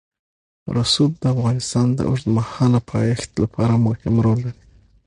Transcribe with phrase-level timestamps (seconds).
[0.75, 4.61] رسوب د افغانستان د اوږدمهاله پایښت لپاره مهم رول لري.